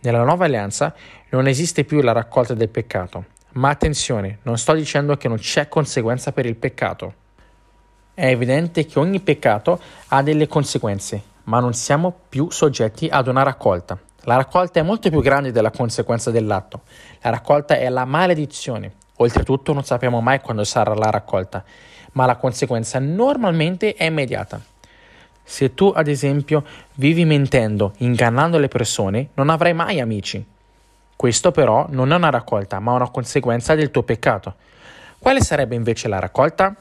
Nella 0.00 0.22
nuova 0.22 0.44
alleanza 0.44 0.94
non 1.30 1.48
esiste 1.48 1.84
più 1.84 2.00
la 2.00 2.12
raccolta 2.12 2.54
del 2.54 2.68
peccato. 2.68 3.24
Ma 3.54 3.70
attenzione, 3.70 4.38
non 4.42 4.58
sto 4.58 4.74
dicendo 4.74 5.16
che 5.16 5.26
non 5.26 5.38
c'è 5.38 5.66
conseguenza 5.66 6.30
per 6.30 6.46
il 6.46 6.54
peccato. 6.54 7.14
È 8.14 8.26
evidente 8.26 8.86
che 8.86 8.98
ogni 8.98 9.20
peccato 9.20 9.80
ha 10.08 10.22
delle 10.22 10.46
conseguenze, 10.46 11.20
ma 11.44 11.58
non 11.58 11.72
siamo 11.72 12.14
più 12.28 12.50
soggetti 12.50 13.08
ad 13.10 13.26
una 13.26 13.42
raccolta. 13.42 13.98
La 14.22 14.36
raccolta 14.36 14.80
è 14.80 14.82
molto 14.82 15.08
più 15.08 15.22
grande 15.22 15.52
della 15.52 15.70
conseguenza 15.70 16.30
dell'atto. 16.30 16.82
La 17.22 17.30
raccolta 17.30 17.76
è 17.76 17.88
la 17.88 18.04
maledizione. 18.04 18.92
Oltretutto 19.16 19.72
non 19.72 19.84
sappiamo 19.84 20.20
mai 20.20 20.40
quando 20.40 20.64
sarà 20.64 20.94
la 20.94 21.10
raccolta, 21.10 21.64
ma 22.12 22.26
la 22.26 22.36
conseguenza 22.36 22.98
normalmente 22.98 23.94
è 23.94 24.04
immediata. 24.04 24.60
Se 25.42 25.74
tu, 25.74 25.92
ad 25.94 26.08
esempio, 26.08 26.64
vivi 26.94 27.24
mentendo, 27.24 27.94
ingannando 27.98 28.58
le 28.58 28.68
persone, 28.68 29.28
non 29.34 29.48
avrai 29.48 29.72
mai 29.72 29.98
amici. 30.00 30.44
Questo 31.16 31.50
però 31.52 31.86
non 31.90 32.12
è 32.12 32.16
una 32.16 32.30
raccolta, 32.30 32.78
ma 32.80 32.92
una 32.92 33.08
conseguenza 33.08 33.74
del 33.74 33.90
tuo 33.90 34.02
peccato. 34.02 34.54
Quale 35.18 35.40
sarebbe 35.40 35.74
invece 35.74 36.06
la 36.06 36.18
raccolta? 36.18 36.74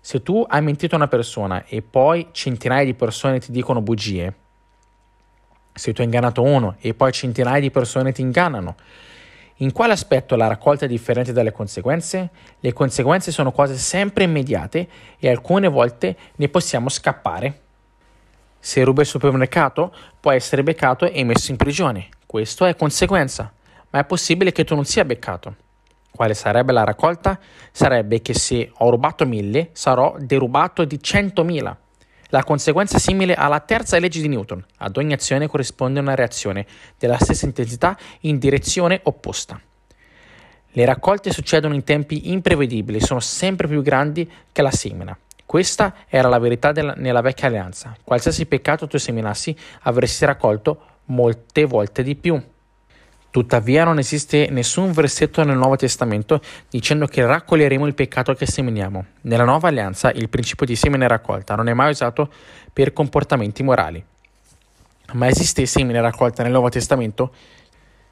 Se 0.00 0.22
tu 0.22 0.44
hai 0.48 0.62
mentito 0.62 0.96
una 0.96 1.08
persona 1.08 1.64
e 1.66 1.82
poi 1.82 2.28
centinaia 2.32 2.84
di 2.84 2.94
persone 2.94 3.40
ti 3.40 3.52
dicono 3.52 3.80
bugie, 3.80 4.32
se 5.72 5.92
tu 5.92 6.00
hai 6.00 6.06
ingannato 6.06 6.42
uno 6.42 6.76
e 6.80 6.94
poi 6.94 7.12
centinaia 7.12 7.60
di 7.60 7.70
persone 7.70 8.12
ti 8.12 8.20
ingannano, 8.20 8.76
in 9.60 9.72
quale 9.72 9.92
aspetto 9.92 10.36
la 10.36 10.46
raccolta 10.46 10.84
è 10.84 10.88
differente 10.88 11.32
dalle 11.32 11.52
conseguenze? 11.52 12.28
Le 12.60 12.72
conseguenze 12.72 13.32
sono 13.32 13.52
cose 13.52 13.76
sempre 13.76 14.24
immediate 14.24 14.88
e 15.18 15.28
alcune 15.30 15.68
volte 15.68 16.16
ne 16.36 16.48
possiamo 16.48 16.88
scappare. 16.88 17.60
Se 18.58 18.84
ruba 18.84 19.00
il 19.00 19.06
supermercato, 19.06 19.94
puoi 20.20 20.36
essere 20.36 20.62
beccato 20.62 21.06
e 21.06 21.24
messo 21.24 21.50
in 21.50 21.56
prigione. 21.56 22.08
Questo 22.26 22.66
è 22.66 22.76
conseguenza 22.76 23.52
ma 23.90 24.00
è 24.00 24.04
possibile 24.04 24.52
che 24.52 24.64
tu 24.64 24.74
non 24.74 24.84
sia 24.84 25.04
beccato. 25.04 25.54
Quale 26.10 26.34
sarebbe 26.34 26.72
la 26.72 26.84
raccolta? 26.84 27.38
Sarebbe 27.70 28.20
che 28.20 28.34
se 28.34 28.72
ho 28.78 28.90
rubato 28.90 29.26
mille, 29.26 29.70
sarò 29.72 30.16
derubato 30.18 30.84
di 30.84 31.02
centomila. 31.02 31.76
La 32.30 32.44
conseguenza 32.44 32.96
è 32.96 33.00
simile 33.00 33.34
alla 33.34 33.58
terza 33.60 33.98
legge 33.98 34.20
di 34.20 34.28
Newton. 34.28 34.64
Ad 34.78 34.96
ogni 34.96 35.12
azione 35.12 35.48
corrisponde 35.48 35.98
una 35.98 36.14
reazione 36.14 36.64
della 36.96 37.18
stessa 37.18 37.44
intensità 37.44 37.98
in 38.20 38.38
direzione 38.38 39.00
opposta. 39.04 39.60
Le 40.72 40.84
raccolte 40.84 41.32
succedono 41.32 41.74
in 41.74 41.82
tempi 41.82 42.30
imprevedibili, 42.30 43.00
sono 43.00 43.18
sempre 43.18 43.66
più 43.66 43.82
grandi 43.82 44.30
che 44.52 44.62
la 44.62 44.70
semina. 44.70 45.16
Questa 45.44 45.94
era 46.06 46.28
la 46.28 46.38
verità 46.38 46.70
della, 46.70 46.94
nella 46.96 47.20
vecchia 47.20 47.48
alleanza. 47.48 47.96
Qualsiasi 48.04 48.46
peccato 48.46 48.86
tu 48.86 48.96
seminassi, 48.96 49.56
avresti 49.82 50.24
raccolto 50.24 50.82
molte 51.06 51.64
volte 51.64 52.04
di 52.04 52.14
più. 52.14 52.40
Tuttavia 53.30 53.84
non 53.84 53.98
esiste 53.98 54.48
nessun 54.50 54.90
versetto 54.90 55.44
nel 55.44 55.56
Nuovo 55.56 55.76
Testamento 55.76 56.40
dicendo 56.68 57.06
che 57.06 57.24
raccoglieremo 57.24 57.86
il 57.86 57.94
peccato 57.94 58.34
che 58.34 58.44
seminiamo. 58.44 59.04
Nella 59.22 59.44
nuova 59.44 59.68
alleanza 59.68 60.10
il 60.10 60.28
principio 60.28 60.66
di 60.66 60.74
semine 60.74 61.06
raccolta 61.06 61.54
non 61.54 61.68
è 61.68 61.72
mai 61.72 61.90
usato 61.90 62.28
per 62.72 62.92
comportamenti 62.92 63.62
morali. 63.62 64.04
Ma 65.12 65.28
esiste 65.28 65.64
semine 65.66 66.00
raccolta 66.00 66.42
nel 66.42 66.50
Nuovo 66.50 66.70
Testamento? 66.70 67.32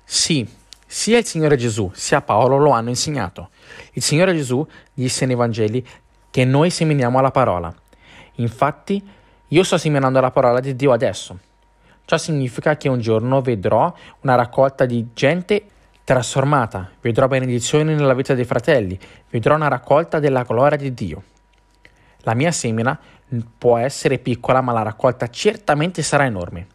Sì, 0.04 0.48
sia 0.86 1.18
il 1.18 1.24
Signore 1.24 1.56
Gesù 1.56 1.90
sia 1.94 2.22
Paolo 2.22 2.56
lo 2.56 2.70
hanno 2.70 2.90
insegnato. 2.90 3.50
Il 3.94 4.02
Signore 4.02 4.34
Gesù 4.34 4.64
disse 4.94 5.26
nei 5.26 5.34
Vangeli 5.34 5.84
che 6.30 6.44
noi 6.44 6.70
seminiamo 6.70 7.20
la 7.20 7.32
parola. 7.32 7.74
Infatti, 8.36 9.04
io 9.48 9.62
sto 9.64 9.78
seminando 9.78 10.20
la 10.20 10.30
parola 10.30 10.60
di 10.60 10.76
Dio 10.76 10.92
adesso. 10.92 11.38
Ciò 12.08 12.16
significa 12.16 12.78
che 12.78 12.88
un 12.88 13.00
giorno 13.00 13.42
vedrò 13.42 13.92
una 14.22 14.34
raccolta 14.34 14.86
di 14.86 15.08
gente 15.12 15.62
trasformata, 16.04 16.92
vedrò 17.02 17.28
benedizioni 17.28 17.94
nella 17.94 18.14
vita 18.14 18.32
dei 18.32 18.46
fratelli, 18.46 18.98
vedrò 19.28 19.56
una 19.56 19.68
raccolta 19.68 20.18
della 20.18 20.42
gloria 20.42 20.78
di 20.78 20.94
Dio. 20.94 21.22
La 22.20 22.32
mia 22.32 22.50
semina 22.50 22.98
può 23.58 23.76
essere 23.76 24.16
piccola, 24.16 24.62
ma 24.62 24.72
la 24.72 24.80
raccolta 24.80 25.28
certamente 25.28 26.00
sarà 26.00 26.24
enorme. 26.24 26.66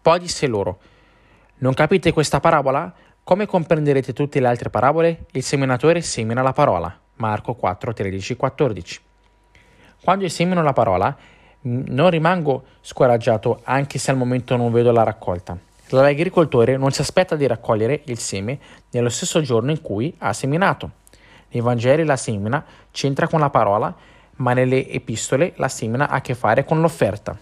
Poi 0.00 0.20
disse 0.20 0.46
loro: 0.46 0.78
Non 1.58 1.74
capite 1.74 2.10
questa 2.14 2.40
parabola? 2.40 2.90
Come 3.22 3.44
comprenderete 3.44 4.14
tutte 4.14 4.40
le 4.40 4.48
altre 4.48 4.70
parabole? 4.70 5.26
Il 5.32 5.42
seminatore 5.42 6.00
semina 6.00 6.40
la 6.40 6.54
parola. 6.54 6.98
Marco 7.16 7.52
4, 7.52 7.92
13, 7.92 8.36
14. 8.36 9.00
Quando 10.02 10.24
io 10.24 10.30
semino 10.30 10.62
la 10.62 10.72
parola, 10.72 11.14
non 11.68 12.10
rimango 12.10 12.64
scoraggiato 12.80 13.60
anche 13.64 13.98
se 13.98 14.10
al 14.10 14.16
momento 14.16 14.56
non 14.56 14.72
vedo 14.72 14.90
la 14.90 15.02
raccolta. 15.02 15.56
L'agricoltore 15.90 16.76
non 16.76 16.90
si 16.90 17.00
aspetta 17.00 17.34
di 17.34 17.46
raccogliere 17.46 18.02
il 18.06 18.18
seme 18.18 18.58
nello 18.90 19.08
stesso 19.08 19.40
giorno 19.40 19.70
in 19.70 19.80
cui 19.80 20.14
ha 20.18 20.32
seminato. 20.32 20.90
Nei 21.50 21.62
Vangeli 21.62 22.04
la 22.04 22.16
semina 22.16 22.64
c'entra 22.90 23.26
con 23.26 23.40
la 23.40 23.48
parola, 23.48 23.94
ma 24.36 24.52
nelle 24.52 24.88
epistole 24.88 25.54
la 25.56 25.68
semina 25.68 26.08
ha 26.08 26.16
a 26.16 26.20
che 26.20 26.34
fare 26.34 26.64
con 26.64 26.80
l'offerta. 26.80 27.36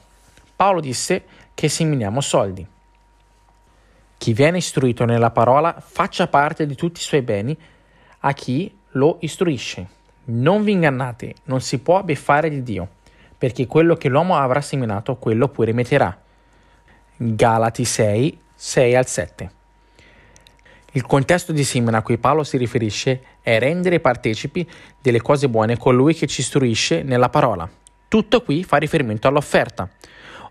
Paolo 0.55 0.81
disse 0.81 1.25
che 1.55 1.69
seminiamo 1.69 2.21
soldi. 2.21 2.67
Chi 4.19 4.33
viene 4.33 4.59
istruito 4.59 5.05
nella 5.05 5.31
parola 5.31 5.77
faccia 5.85 6.29
parte 6.29 6.67
di 6.67 6.75
tutti 6.75 7.01
i 7.01 7.05
suoi 7.05 7.23
beni 7.23 7.57
a 8.21 8.33
chi 8.33 8.75
lo 8.91 9.19
istruisce. 9.21 9.89
Non 10.27 10.63
vi 10.63 10.73
ingannate, 10.73 11.35
non 11.45 11.61
si 11.61 11.79
può 11.81 12.03
beffare 12.03 12.49
di 12.49 12.63
Dio 12.63 12.89
perché 13.39 13.67
quello 13.67 13.97
che 13.97 14.09
l'uomo 14.09 14.37
avrà 14.37 14.61
seminato, 14.61 15.17
quello 15.17 15.49
pure 15.49 15.73
metterà. 15.73 16.17
Galati 17.17 17.85
6, 17.85 18.41
6 18.55 18.95
al 18.95 19.07
7. 19.07 19.51
Il 20.93 21.05
contesto 21.05 21.53
di 21.53 21.63
semina 21.63 21.99
a 21.99 22.03
cui 22.03 22.17
Paolo 22.17 22.43
si 22.43 22.57
riferisce 22.57 23.23
è 23.43 23.59
rendere 23.59 24.01
partecipi 24.01 24.67
delle 25.01 25.21
cose 25.21 25.49
buone 25.49 25.77
colui 25.77 26.15
che 26.15 26.27
ci 26.27 26.41
istruisce 26.41 27.03
nella 27.03 27.29
parola. 27.29 27.69
Tutto 28.09 28.43
qui 28.43 28.65
fa 28.65 28.79
riferimento 28.79 29.29
all'offerta. 29.29 29.89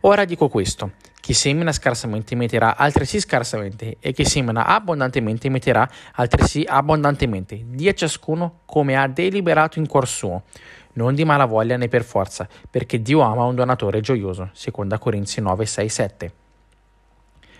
Ora 0.01 0.23
dico 0.23 0.47
questo, 0.47 0.91
chi 1.25 1.33
semina 1.33 1.71
scarsamente 1.71 2.35
metterà 2.35 2.77
altresì 2.77 3.19
scarsamente 3.19 3.97
e 3.99 4.11
chi 4.11 4.23
semina 4.23 4.67
abbondantemente 4.67 5.49
metterà 5.49 5.89
altresì 6.13 6.63
abbondantemente. 6.67 7.63
Dia 7.65 7.95
ciascuno 7.95 8.59
come 8.65 8.95
ha 8.95 9.07
deliberato 9.07 9.79
in 9.79 9.87
cuor 9.87 10.07
suo 10.07 10.43
non 10.93 11.15
di 11.15 11.25
malavoglia 11.25 11.77
né 11.77 11.87
per 11.87 12.03
forza, 12.03 12.47
perché 12.69 13.01
Dio 13.01 13.21
ama 13.21 13.43
un 13.45 13.55
donatore 13.55 14.01
gioioso. 14.01 14.51
Seconda 14.53 14.99
Corinzi 14.99 15.41
9, 15.41 15.65
6, 15.65 15.89
7. 15.89 16.31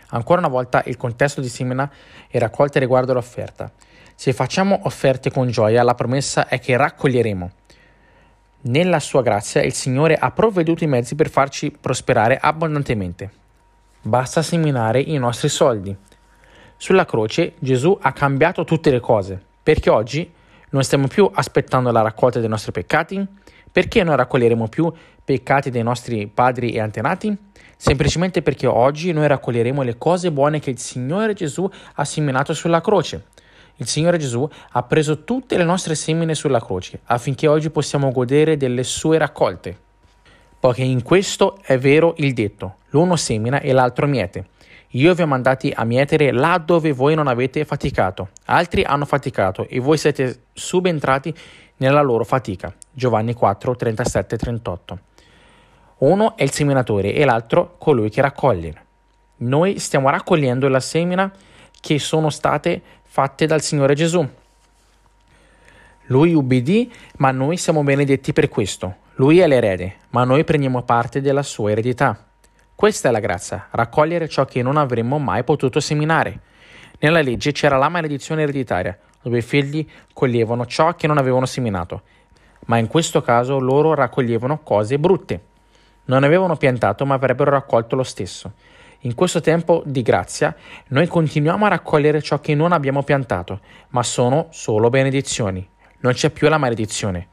Ancora 0.10 0.42
una 0.42 0.48
volta 0.48 0.84
il 0.86 0.96
contesto 0.96 1.42
di 1.42 1.50
semina 1.50 1.92
e 2.30 2.38
raccolte 2.38 2.78
riguardo 2.78 3.14
l'offerta. 3.14 3.72
Se 4.14 4.32
facciamo 4.32 4.82
offerte 4.84 5.32
con 5.32 5.50
gioia, 5.50 5.82
la 5.82 5.96
promessa 5.96 6.48
è 6.48 6.60
che 6.60 6.78
raccoglieremo. 6.78 7.52
Nella 8.62 9.00
sua 9.00 9.24
grazia 9.24 9.64
il 9.64 9.74
Signore 9.74 10.14
ha 10.14 10.30
provveduto 10.30 10.84
i 10.84 10.88
mezzi 10.88 11.16
per 11.16 11.32
farci 11.32 11.72
prosperare 11.72 12.38
abbondantemente. 12.40 13.44
Basta 14.08 14.44
seminare 14.44 15.00
i 15.00 15.18
nostri 15.18 15.50
soldi. 15.50 15.96
Sulla 16.78 17.06
croce 17.06 17.54
Gesù 17.58 17.98
ha 18.00 18.14
cambiato 18.14 18.64
tutte 18.64 18.92
le 18.92 19.00
cose, 19.00 19.42
perché 19.64 19.90
oggi 19.90 20.32
non 20.70 20.84
stiamo 20.84 21.08
più 21.08 21.28
aspettando 21.34 21.90
la 21.90 22.04
raccolta 22.04 22.40
dei 22.40 22.48
nostri 22.48 22.72
peccati? 22.72 23.26
Perché 23.72 24.04
non 24.04 24.16
raccoglieremo 24.16 24.68
più 24.68 24.94
peccati 25.24 25.72
dei 25.72 25.82
nostri 25.82 26.28
padri 26.28 26.74
e 26.74 26.82
antenati? 26.82 27.36
Semplicemente 27.78 28.44
perché 28.44 28.68
oggi 28.68 29.12
noi 29.12 29.26
raccoglieremo 29.26 29.82
le 29.82 29.98
cose 29.98 30.32
buone 30.32 30.60
che 30.60 30.70
il 30.70 30.78
Signore 30.78 31.34
Gesù 31.34 31.68
ha 31.96 32.06
seminato 32.06 32.54
sulla 32.54 32.82
croce. 32.82 33.26
Il 33.78 33.88
Signore 33.88 34.20
Gesù 34.20 34.48
ha 34.74 34.84
preso 34.84 35.24
tutte 35.24 35.58
le 35.58 35.64
nostre 35.64 35.96
semine 35.96 36.36
sulla 36.36 36.62
croce 36.62 37.00
affinché 37.06 37.48
oggi 37.48 37.72
possiamo 37.72 38.12
godere 38.12 38.56
delle 38.56 38.84
sue 38.84 39.18
raccolte. 39.18 39.80
Poiché 40.60 40.84
in 40.84 41.02
questo 41.02 41.58
è 41.64 41.80
vero 41.80 42.14
il 42.18 42.34
detto, 42.34 42.78
l'uno 42.96 43.18
semina 43.18 43.60
e 43.60 43.74
l'altro 43.74 44.08
miete. 44.08 44.46
Io 44.92 45.14
vi 45.14 45.22
ho 45.22 45.28
mandati 45.28 45.74
a 45.76 45.84
mietere 45.84 46.32
là 46.32 46.58
dove 46.58 46.94
voi 46.94 47.14
non 47.14 47.28
avete 47.28 47.66
faticato. 47.66 48.30
Altri 48.46 48.84
hanno 48.84 49.04
faticato 49.04 49.68
e 49.68 49.80
voi 49.80 49.98
siete 49.98 50.44
subentrati 50.54 51.36
nella 51.78 52.02
loro 52.02 52.24
fatica. 52.24 52.74
Giovanni 52.90 53.34
4, 53.34 53.76
37, 53.76 54.38
38. 54.38 55.00
Uno 55.98 56.38
è 56.38 56.44
il 56.44 56.52
seminatore 56.52 57.14
e 57.14 57.26
l'altro 57.26 57.76
colui 57.78 58.10
che 58.10 58.22
raccoglie. 58.22 58.84
Noi 59.38 59.78
stiamo 59.80 60.10
raccogliendo 60.10 60.70
la 60.70 60.80
semina 60.80 61.30
che 61.82 62.00
sono 62.00 62.30
state 62.30 62.82
fatte 63.04 63.46
dal 63.46 63.62
Signore 63.62 63.94
Gesù. 63.94 64.26
Lui 66.08 66.34
ubbidì, 66.34 66.90
ma 67.18 67.32
noi 67.32 67.58
siamo 67.58 67.84
benedetti 67.84 68.32
per 68.32 68.48
questo. 68.48 69.04
Lui 69.16 69.40
è 69.40 69.48
l'erede, 69.48 69.96
ma 70.12 70.24
noi 70.24 70.46
prendiamo 70.46 70.84
parte 70.84 71.20
della 71.20 71.44
sua 71.44 71.72
eredità. 71.72 72.25
Questa 72.76 73.08
è 73.08 73.12
la 73.14 73.22
grazia, 73.22 73.68
raccogliere 73.72 74.28
ciò 74.28 74.44
che 74.44 74.62
non 74.62 74.76
avremmo 74.76 75.18
mai 75.18 75.46
potuto 75.46 75.80
seminare. 75.80 76.42
Nella 77.00 77.22
legge 77.22 77.54
c'era 77.54 77.78
la 77.78 77.88
maledizione 77.88 78.42
ereditaria, 78.42 79.00
dove 79.22 79.38
i 79.38 79.42
figli 79.42 79.88
coglievano 80.12 80.66
ciò 80.66 80.94
che 80.94 81.08
non 81.08 81.18
avevano 81.18 81.46
seminato, 81.46 82.02
ma 82.66 82.78
in 82.78 82.88
questo 82.88 83.22
caso 83.22 83.60
loro 83.60 83.94
raccoglievano 83.94 84.60
cose 84.60 85.00
brutte. 85.00 85.42
Non 86.06 86.26
avevano 86.26 86.58
piantato, 86.58 87.06
ma 87.06 87.14
avrebbero 87.14 87.50
raccolto 87.50 87.96
lo 87.96 88.04
stesso. 88.04 88.52
In 89.00 89.16
questo 89.16 89.40
tempo 89.40 89.82
di 89.86 90.02
grazia 90.02 90.54
noi 90.90 91.08
continuiamo 91.08 91.64
a 91.66 91.70
raccogliere 91.70 92.22
ciò 92.22 92.42
che 92.42 92.56
non 92.56 92.74
abbiamo 92.74 93.04
piantato, 93.04 93.62
ma 93.92 94.04
sono 94.04 94.48
solo 94.50 94.90
benedizioni. 94.90 95.66
Non 96.00 96.12
c'è 96.12 96.30
più 96.30 96.50
la 96.50 96.58
maledizione. 96.58 97.30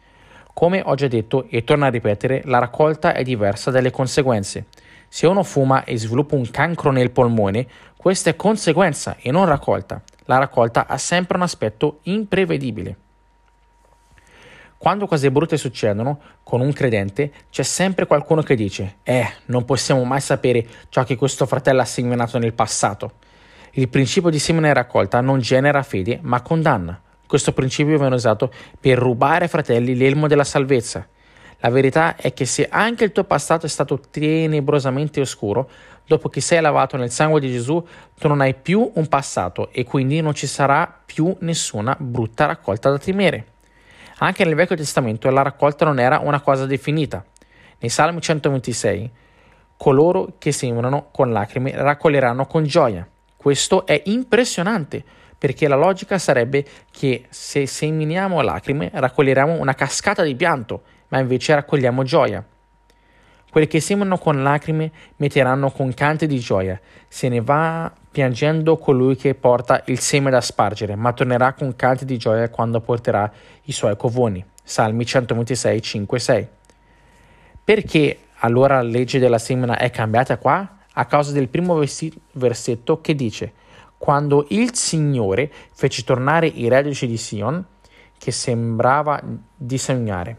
Come 0.54 0.82
ho 0.84 0.94
già 0.94 1.08
detto 1.08 1.46
e 1.50 1.64
torno 1.64 1.86
a 1.86 1.88
ripetere, 1.88 2.42
la 2.44 2.58
raccolta 2.58 3.12
è 3.12 3.24
diversa 3.24 3.72
dalle 3.72 3.90
conseguenze. 3.90 4.66
Se 5.14 5.26
uno 5.26 5.42
fuma 5.42 5.84
e 5.84 5.98
sviluppa 5.98 6.36
un 6.36 6.50
cancro 6.50 6.90
nel 6.90 7.10
polmone, 7.10 7.66
questa 7.98 8.30
è 8.30 8.34
conseguenza 8.34 9.16
e 9.20 9.30
non 9.30 9.44
raccolta. 9.44 10.00
La 10.24 10.38
raccolta 10.38 10.86
ha 10.86 10.96
sempre 10.96 11.36
un 11.36 11.42
aspetto 11.42 11.98
imprevedibile. 12.04 12.96
Quando 14.78 15.06
cose 15.06 15.30
brutte 15.30 15.58
succedono 15.58 16.18
con 16.42 16.62
un 16.62 16.72
credente, 16.72 17.30
c'è 17.50 17.62
sempre 17.62 18.06
qualcuno 18.06 18.40
che 18.40 18.54
dice: 18.54 18.96
Eh, 19.02 19.30
non 19.46 19.66
possiamo 19.66 20.02
mai 20.04 20.22
sapere 20.22 20.66
ciò 20.88 21.04
che 21.04 21.16
questo 21.16 21.44
fratello 21.44 21.82
ha 21.82 21.84
seminato 21.84 22.38
nel 22.38 22.54
passato. 22.54 23.12
Il 23.72 23.90
principio 23.90 24.30
di 24.30 24.38
semina 24.38 24.68
e 24.68 24.72
raccolta 24.72 25.20
non 25.20 25.40
genera 25.40 25.82
fede, 25.82 26.20
ma 26.22 26.40
condanna. 26.40 26.98
Questo 27.26 27.52
principio 27.52 27.98
viene 27.98 28.14
usato 28.14 28.50
per 28.80 28.96
rubare 28.96 29.44
ai 29.44 29.50
fratelli 29.50 29.94
l'elmo 29.94 30.26
della 30.26 30.42
salvezza. 30.42 31.06
La 31.64 31.70
verità 31.70 32.16
è 32.16 32.32
che 32.32 32.44
se 32.44 32.66
anche 32.68 33.04
il 33.04 33.12
tuo 33.12 33.22
passato 33.22 33.66
è 33.66 33.68
stato 33.68 34.00
tenebrosamente 34.10 35.20
oscuro, 35.20 35.70
dopo 36.04 36.28
che 36.28 36.40
sei 36.40 36.60
lavato 36.60 36.96
nel 36.96 37.12
sangue 37.12 37.38
di 37.38 37.52
Gesù, 37.52 37.84
tu 38.18 38.26
non 38.26 38.40
hai 38.40 38.54
più 38.54 38.90
un 38.94 39.06
passato 39.06 39.70
e 39.70 39.84
quindi 39.84 40.20
non 40.20 40.34
ci 40.34 40.48
sarà 40.48 40.92
più 41.04 41.34
nessuna 41.38 41.96
brutta 41.96 42.46
raccolta 42.46 42.90
da 42.90 42.98
temere. 42.98 43.46
Anche 44.18 44.44
nel 44.44 44.56
Vecchio 44.56 44.74
Testamento 44.74 45.30
la 45.30 45.42
raccolta 45.42 45.84
non 45.84 46.00
era 46.00 46.18
una 46.18 46.40
cosa 46.40 46.66
definita. 46.66 47.24
Nei 47.78 47.90
Salmi 47.90 48.20
126, 48.20 49.10
coloro 49.76 50.34
che 50.38 50.50
sembrano 50.50 51.10
con 51.12 51.30
lacrime 51.30 51.70
raccoglieranno 51.76 52.44
con 52.46 52.64
gioia. 52.64 53.06
Questo 53.36 53.86
è 53.86 54.02
impressionante, 54.06 55.04
perché 55.38 55.68
la 55.68 55.76
logica 55.76 56.18
sarebbe 56.18 56.64
che 56.90 57.26
se 57.28 57.66
seminiamo 57.66 58.40
lacrime 58.40 58.90
raccoglieremo 58.92 59.60
una 59.60 59.74
cascata 59.74 60.24
di 60.24 60.34
pianto, 60.34 60.82
ma 61.12 61.18
invece 61.18 61.54
raccogliamo 61.54 62.02
gioia. 62.02 62.44
Quelli 63.50 63.66
che 63.66 63.80
sembrano 63.80 64.16
con 64.16 64.42
lacrime 64.42 64.90
metteranno 65.16 65.70
con 65.70 65.92
canti 65.92 66.26
di 66.26 66.38
gioia. 66.38 66.80
Se 67.06 67.28
ne 67.28 67.42
va 67.42 67.92
piangendo 68.10 68.78
colui 68.78 69.14
che 69.14 69.34
porta 69.34 69.82
il 69.86 69.98
seme 70.00 70.30
da 70.30 70.40
spargere, 70.40 70.94
ma 70.96 71.12
tornerà 71.12 71.52
con 71.52 71.76
canti 71.76 72.06
di 72.06 72.16
gioia 72.16 72.48
quando 72.48 72.80
porterà 72.80 73.30
i 73.64 73.72
suoi 73.72 73.94
covoni. 73.94 74.42
Salmi 74.64 75.04
126, 75.04 75.82
5, 75.82 76.18
6. 76.18 76.48
Perché 77.62 78.18
allora 78.38 78.76
la 78.76 78.88
legge 78.88 79.18
della 79.18 79.38
semina 79.38 79.76
è 79.76 79.90
cambiata 79.90 80.38
qua? 80.38 80.78
A 80.94 81.04
causa 81.04 81.32
del 81.32 81.48
primo 81.48 81.78
versetto 82.32 83.02
che 83.02 83.14
dice: 83.14 83.52
Quando 83.98 84.46
il 84.48 84.74
Signore 84.74 85.52
fece 85.74 86.04
tornare 86.04 86.46
i 86.46 86.68
reduci 86.68 87.06
di 87.06 87.18
Sion, 87.18 87.62
che 88.16 88.30
sembrava 88.30 89.20
di 89.54 89.76
sognare. 89.76 90.36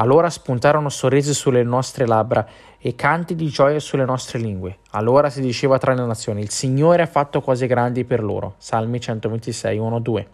Allora 0.00 0.30
spuntarono 0.30 0.90
sorrisi 0.90 1.34
sulle 1.34 1.64
nostre 1.64 2.06
labbra 2.06 2.46
e 2.78 2.94
canti 2.94 3.34
di 3.34 3.48
gioia 3.48 3.80
sulle 3.80 4.04
nostre 4.04 4.38
lingue. 4.38 4.78
Allora 4.90 5.28
si 5.28 5.40
diceva 5.40 5.78
tra 5.78 5.92
le 5.92 6.06
nazioni, 6.06 6.40
il 6.40 6.50
Signore 6.50 7.02
ha 7.02 7.06
fatto 7.06 7.40
cose 7.40 7.66
grandi 7.66 8.04
per 8.04 8.22
loro. 8.22 8.54
Salmi 8.58 9.00
126, 9.00 9.76
1-2. 9.76 10.26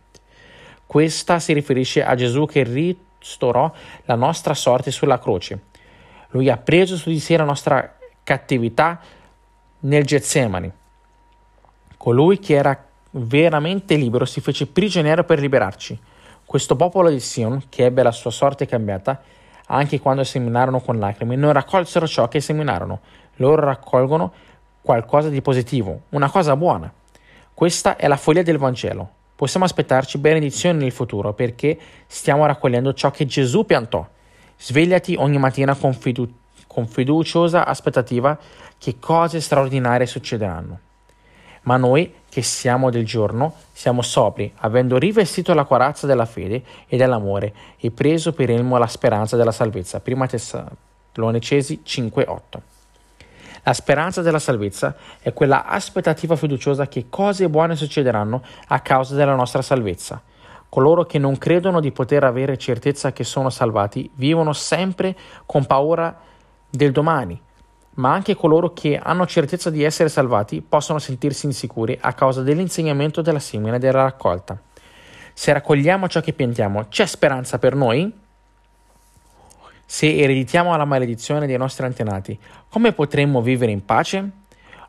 Questa 0.86 1.38
si 1.38 1.54
riferisce 1.54 2.04
a 2.04 2.14
Gesù 2.14 2.44
che 2.44 2.62
ristorò 2.62 3.72
la 4.04 4.14
nostra 4.16 4.52
sorte 4.52 4.90
sulla 4.90 5.18
croce. 5.18 5.62
Lui 6.28 6.50
ha 6.50 6.58
preso 6.58 6.96
su 6.96 7.08
di 7.08 7.18
sé 7.18 7.38
la 7.38 7.44
nostra 7.44 7.96
cattività 8.22 9.00
nel 9.80 10.04
Getsemani. 10.04 10.70
Colui 11.96 12.38
che 12.38 12.54
era 12.54 12.84
veramente 13.12 13.94
libero 13.94 14.26
si 14.26 14.42
fece 14.42 14.66
prigioniero 14.66 15.24
per 15.24 15.38
liberarci. 15.38 15.98
Questo 16.44 16.76
popolo 16.76 17.08
di 17.08 17.20
Sion, 17.20 17.62
che 17.70 17.86
ebbe 17.86 18.02
la 18.02 18.12
sua 18.12 18.30
sorte 18.30 18.66
cambiata, 18.66 19.22
anche 19.66 20.00
quando 20.00 20.24
seminarono 20.24 20.80
con 20.80 20.98
lacrime, 20.98 21.36
non 21.36 21.52
raccolsero 21.52 22.06
ciò 22.06 22.28
che 22.28 22.40
seminarono. 22.40 23.00
Loro 23.36 23.64
raccolgono 23.64 24.32
qualcosa 24.80 25.28
di 25.28 25.40
positivo, 25.40 26.02
una 26.10 26.30
cosa 26.30 26.56
buona. 26.56 26.92
Questa 27.52 27.96
è 27.96 28.06
la 28.08 28.16
follia 28.16 28.42
del 28.42 28.58
Vangelo. 28.58 29.08
Possiamo 29.36 29.64
aspettarci 29.64 30.18
benedizioni 30.18 30.78
nel 30.78 30.92
futuro 30.92 31.32
perché 31.32 31.78
stiamo 32.06 32.46
raccogliendo 32.46 32.92
ciò 32.92 33.10
che 33.10 33.26
Gesù 33.26 33.64
piantò. 33.64 34.06
Svegliati 34.56 35.16
ogni 35.18 35.38
mattina 35.38 35.74
con, 35.74 35.92
fidu- 35.92 36.32
con 36.66 36.86
fiduciosa 36.86 37.66
aspettativa 37.66 38.38
che 38.78 38.98
cose 38.98 39.40
straordinarie 39.40 40.06
succederanno. 40.06 40.78
Ma 41.64 41.76
noi, 41.76 42.12
che 42.28 42.42
siamo 42.42 42.90
del 42.90 43.04
giorno, 43.04 43.54
siamo 43.72 44.02
sobri, 44.02 44.52
avendo 44.56 44.98
rivestito 44.98 45.54
la 45.54 45.64
corazza 45.64 46.06
della 46.06 46.26
fede 46.26 46.62
e 46.86 46.96
dell'amore 46.96 47.54
e 47.78 47.90
preso 47.90 48.32
per 48.32 48.50
elmo 48.50 48.78
la 48.78 48.86
speranza 48.86 49.36
della 49.36 49.52
salvezza. 49.52 50.00
Prima 50.00 50.26
Tessalonicesi 50.26 51.82
5:8. 51.82 52.62
La 53.62 53.72
speranza 53.72 54.20
della 54.20 54.38
salvezza 54.38 54.94
è 55.20 55.32
quella 55.32 55.64
aspettativa 55.64 56.36
fiduciosa 56.36 56.86
che 56.86 57.06
cose 57.08 57.48
buone 57.48 57.76
succederanno 57.76 58.42
a 58.68 58.80
causa 58.80 59.14
della 59.14 59.34
nostra 59.34 59.62
salvezza. 59.62 60.20
Coloro 60.68 61.04
che 61.04 61.18
non 61.18 61.38
credono 61.38 61.80
di 61.80 61.92
poter 61.92 62.24
avere 62.24 62.58
certezza 62.58 63.12
che 63.12 63.24
sono 63.24 63.48
salvati 63.48 64.10
vivono 64.16 64.52
sempre 64.52 65.16
con 65.46 65.64
paura 65.64 66.14
del 66.68 66.92
domani, 66.92 67.40
ma 67.94 68.12
anche 68.12 68.34
coloro 68.34 68.72
che 68.72 68.98
hanno 68.98 69.26
certezza 69.26 69.70
di 69.70 69.82
essere 69.82 70.08
salvati 70.08 70.62
possono 70.62 70.98
sentirsi 70.98 71.46
insicuri 71.46 71.96
a 72.00 72.12
causa 72.12 72.42
dell'insegnamento 72.42 73.22
della 73.22 73.38
semina 73.38 73.76
e 73.76 73.78
della 73.78 74.02
raccolta. 74.02 74.58
Se 75.32 75.52
raccogliamo 75.52 76.08
ciò 76.08 76.20
che 76.20 76.32
piantiamo, 76.32 76.86
c'è 76.88 77.06
speranza 77.06 77.58
per 77.58 77.74
noi? 77.74 78.12
Se 79.86 80.16
ereditiamo 80.16 80.76
la 80.76 80.84
maledizione 80.84 81.46
dei 81.46 81.56
nostri 81.56 81.84
antenati, 81.84 82.38
come 82.68 82.92
potremmo 82.92 83.42
vivere 83.42 83.72
in 83.72 83.84
pace? 83.84 84.30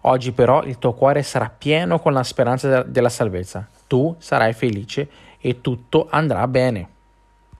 Oggi 0.01 0.31
però 0.31 0.63
il 0.63 0.77
tuo 0.77 0.93
cuore 0.93 1.23
sarà 1.23 1.49
pieno 1.55 1.99
con 1.99 2.13
la 2.13 2.23
speranza 2.23 2.83
della 2.83 3.09
salvezza. 3.09 3.67
Tu 3.87 4.15
sarai 4.19 4.53
felice 4.53 5.09
e 5.39 5.61
tutto 5.61 6.07
andrà 6.09 6.47
bene. 6.47 6.89